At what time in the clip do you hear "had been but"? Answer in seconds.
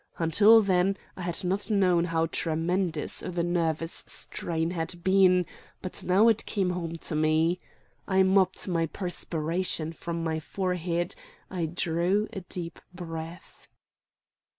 4.71-6.03